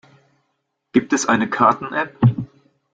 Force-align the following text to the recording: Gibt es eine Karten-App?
Gibt 0.93 1.13
es 1.13 1.27
eine 1.27 1.47
Karten-App? 1.47 2.17